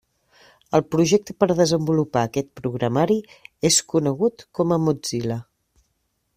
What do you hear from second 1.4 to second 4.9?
per desenvolupar aquest programari és conegut com a